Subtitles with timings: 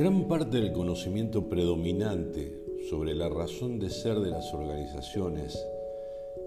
[0.00, 2.58] Gran parte del conocimiento predominante
[2.88, 5.62] sobre la razón de ser de las organizaciones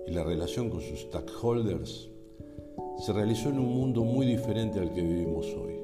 [0.07, 2.09] y la relación con sus stakeholders
[2.97, 5.75] se realizó en un mundo muy diferente al que vivimos hoy,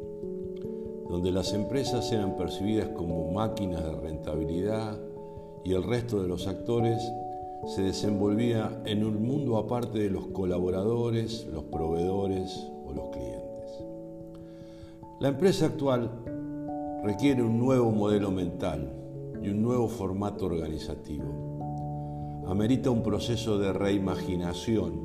[1.12, 5.00] donde las empresas eran percibidas como máquinas de rentabilidad
[5.64, 7.00] y el resto de los actores
[7.68, 13.50] se desenvolvía en un mundo aparte de los colaboradores, los proveedores o los clientes.
[15.20, 16.10] La empresa actual
[17.04, 18.92] requiere un nuevo modelo mental
[19.42, 22.44] y un nuevo formato organizativo.
[22.48, 25.00] Amerita un proceso de reimaginación,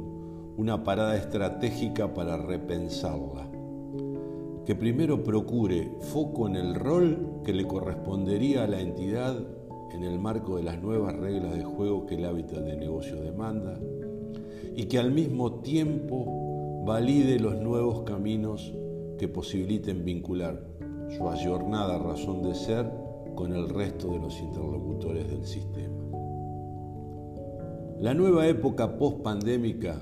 [0.57, 3.49] una parada estratégica para repensarla,
[4.67, 9.37] que primero procure foco en el rol que le correspondería a la entidad
[9.93, 13.79] en el marco de las nuevas reglas de juego que el hábitat de negocio demanda
[14.75, 18.75] y que al mismo tiempo valide los nuevos caminos
[19.19, 20.74] que posibiliten vincular
[21.11, 22.91] su ayornada razón de ser
[23.35, 26.05] con el resto de los interlocutores del sistema.
[28.01, 30.01] La nueva época post-pandémica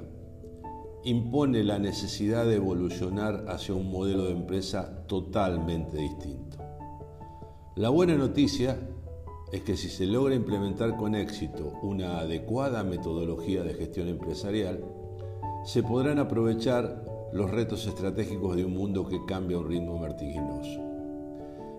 [1.05, 6.59] impone la necesidad de evolucionar hacia un modelo de empresa totalmente distinto.
[7.77, 8.79] La buena noticia
[9.53, 14.85] es que si se logra implementar con éxito una adecuada metodología de gestión empresarial,
[15.65, 20.92] se podrán aprovechar los retos estratégicos de un mundo que cambia a un ritmo vertiginoso.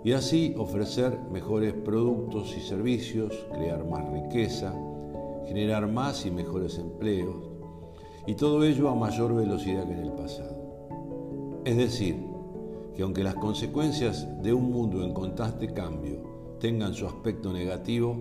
[0.03, 4.73] Y así ofrecer mejores productos y servicios, crear más riqueza,
[5.47, 7.37] generar más y mejores empleos,
[8.27, 11.61] y todo ello a mayor velocidad que en el pasado.
[11.65, 12.17] Es decir,
[12.95, 16.21] que aunque las consecuencias de un mundo en constante cambio
[16.59, 18.15] tengan su aspecto negativo,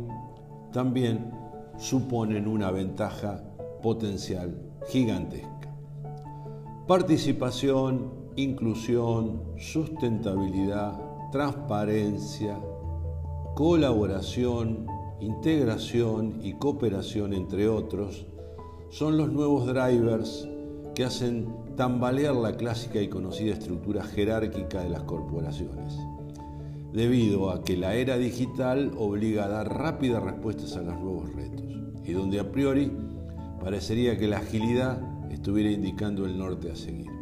[0.73, 1.31] también
[1.79, 3.43] suponen una ventaja
[3.83, 4.57] potencial
[4.89, 5.75] gigantesca.
[6.87, 12.61] Participación, inclusión, sustentabilidad, transparencia,
[13.55, 14.87] colaboración,
[15.19, 18.27] integración y cooperación, entre otros,
[18.91, 20.47] son los nuevos drivers
[20.95, 25.97] que hacen tambalear la clásica y conocida estructura jerárquica de las corporaciones,
[26.93, 31.65] debido a que la era digital obliga a dar rápidas respuestas a los nuevos retos,
[32.05, 32.93] y donde a priori
[33.59, 35.01] parecería que la agilidad
[35.31, 37.22] estuviera indicando el norte a seguir.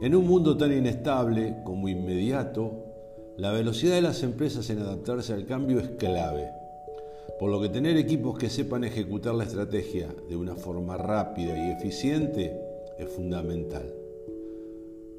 [0.00, 2.84] En un mundo tan inestable como inmediato,
[3.36, 6.52] la velocidad de las empresas en adaptarse al cambio es clave,
[7.40, 11.72] por lo que tener equipos que sepan ejecutar la estrategia de una forma rápida y
[11.72, 12.60] eficiente
[12.96, 13.92] es fundamental.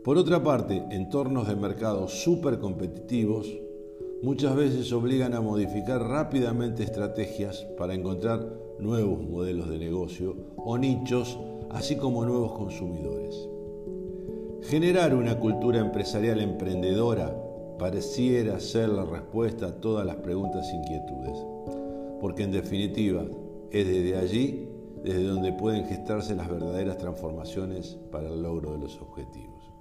[0.01, 3.53] Por otra parte, entornos de mercado súper competitivos
[4.22, 8.47] muchas veces obligan a modificar rápidamente estrategias para encontrar
[8.79, 11.38] nuevos modelos de negocio o nichos,
[11.69, 13.59] así como nuevos consumidores.
[14.64, 17.36] Generar una cultura empresarial emprendedora
[17.78, 21.38] pareciera ser la respuesta a todas las preguntas e inquietudes,
[22.20, 23.24] porque en definitiva
[23.72, 24.70] es desde allí
[25.03, 29.72] desde donde pueden gestarse las verdaderas transformaciones para el logro de los objetivos.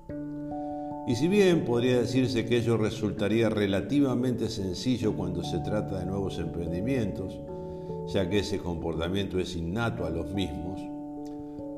[1.09, 6.39] Y si bien podría decirse que ello resultaría relativamente sencillo cuando se trata de nuevos
[6.39, 7.39] emprendimientos,
[8.07, 10.81] ya que ese comportamiento es innato a los mismos,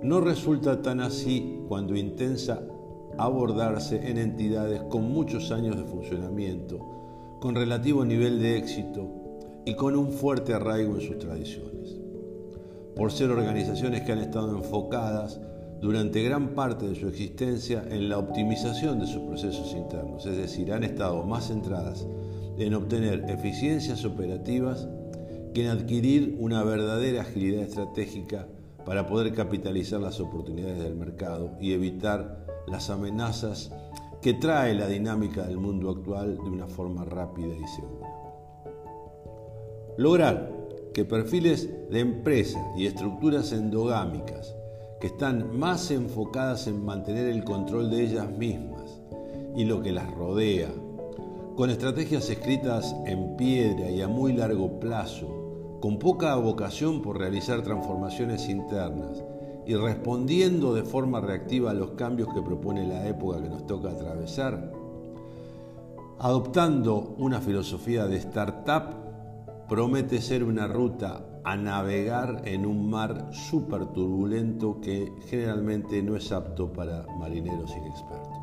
[0.02, 2.62] no resulta tan así cuando intensa
[3.24, 9.96] abordarse en entidades con muchos años de funcionamiento, con relativo nivel de éxito y con
[9.96, 11.98] un fuerte arraigo en sus tradiciones.
[12.96, 15.40] Por ser organizaciones que han estado enfocadas
[15.80, 20.72] durante gran parte de su existencia en la optimización de sus procesos internos, es decir,
[20.72, 22.06] han estado más centradas
[22.58, 24.88] en obtener eficiencias operativas
[25.54, 28.46] que en adquirir una verdadera agilidad estratégica
[28.84, 33.70] para poder capitalizar las oportunidades del mercado y evitar las amenazas
[34.20, 38.08] que trae la dinámica del mundo actual de una forma rápida y segura.
[39.96, 40.52] Lograr
[40.94, 44.54] que perfiles de empresa y estructuras endogámicas
[45.00, 49.00] que están más enfocadas en mantener el control de ellas mismas
[49.56, 50.70] y lo que las rodea,
[51.56, 57.62] con estrategias escritas en piedra y a muy largo plazo, con poca vocación por realizar
[57.62, 59.24] transformaciones internas
[59.66, 63.90] y respondiendo de forma reactiva a los cambios que propone la época que nos toca
[63.90, 64.72] atravesar,
[66.18, 68.94] adoptando una filosofía de startup,
[69.68, 76.32] promete ser una ruta a navegar en un mar súper turbulento que generalmente no es
[76.32, 78.40] apto para marineros inexpertos.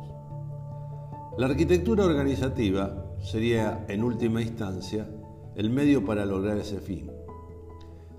[1.36, 5.08] La arquitectura organizativa sería, en última instancia,
[5.54, 7.17] el medio para lograr ese fin.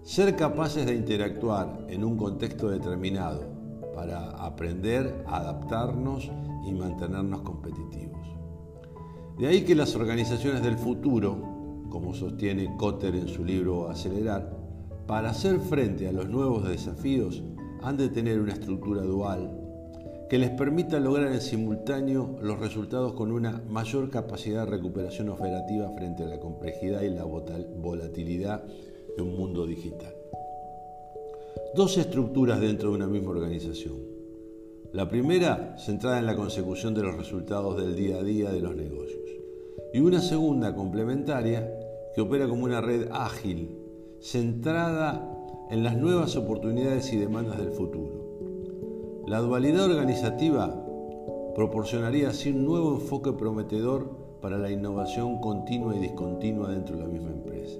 [0.03, 3.41] Ser capaces de interactuar en un contexto determinado
[3.93, 6.31] para aprender, adaptarnos
[6.65, 8.27] y mantenernos competitivos.
[9.37, 14.57] De ahí que las organizaciones del futuro, como sostiene Cotter en su libro Acelerar,
[15.05, 17.43] para hacer frente a los nuevos desafíos
[17.81, 19.59] han de tener una estructura dual
[20.29, 25.89] que les permita lograr en simultáneo los resultados con una mayor capacidad de recuperación operativa
[25.97, 28.63] frente a la complejidad y la volatilidad
[29.21, 30.13] un mundo digital.
[31.75, 33.97] Dos estructuras dentro de una misma organización.
[34.93, 38.75] La primera, centrada en la consecución de los resultados del día a día de los
[38.75, 39.29] negocios.
[39.93, 41.71] Y una segunda, complementaria,
[42.15, 43.77] que opera como una red ágil,
[44.19, 45.29] centrada
[45.69, 48.29] en las nuevas oportunidades y demandas del futuro
[49.29, 50.73] la dualidad organizativa
[51.53, 54.09] proporcionaría así un nuevo enfoque prometedor
[54.41, 57.79] para la innovación continua y discontinua dentro de la misma empresa,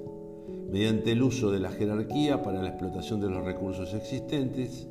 [0.71, 4.87] mediante el uso de la jerarquía para la explotación de los recursos existentes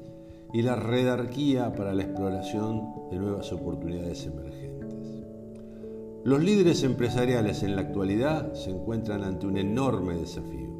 [0.52, 4.94] y la redarquía para la exploración de nuevas oportunidades emergentes.
[6.24, 10.78] Los líderes empresariales en la actualidad se encuentran ante un enorme desafío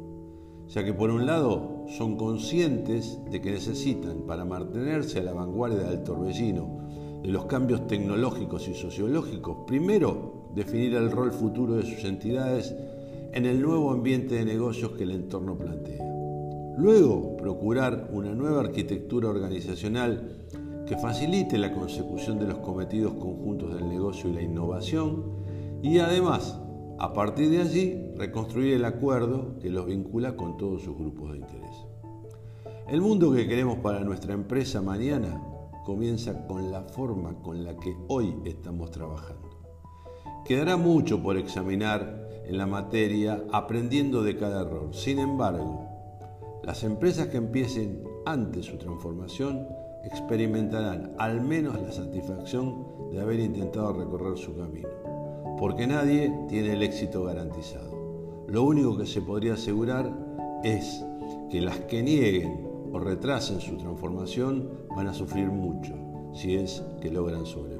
[0.69, 5.83] ya que por un lado son conscientes de que necesitan, para mantenerse a la vanguardia
[5.83, 6.87] del torbellino
[7.23, 12.75] de los cambios tecnológicos y sociológicos, primero definir el rol futuro de sus entidades
[13.33, 16.03] en el nuevo ambiente de negocios que el entorno plantea.
[16.77, 20.45] Luego, procurar una nueva arquitectura organizacional
[20.87, 25.23] que facilite la consecución de los cometidos conjuntos del negocio y la innovación
[25.81, 26.59] y además
[27.01, 31.37] a partir de allí, reconstruir el acuerdo que los vincula con todos sus grupos de
[31.37, 31.85] interés.
[32.89, 35.41] El mundo que queremos para nuestra empresa mañana
[35.85, 39.49] comienza con la forma con la que hoy estamos trabajando.
[40.43, 44.89] Quedará mucho por examinar en la materia aprendiendo de cada error.
[44.93, 45.87] Sin embargo,
[46.63, 49.67] las empresas que empiecen antes su transformación
[50.03, 54.89] experimentarán al menos la satisfacción de haber intentado recorrer su camino
[55.59, 58.45] porque nadie tiene el éxito garantizado.
[58.47, 60.09] Lo único que se podría asegurar
[60.63, 61.05] es
[61.51, 65.93] que las que nieguen o retrasen su transformación van a sufrir mucho
[66.33, 67.78] si es que logran sobrevivir.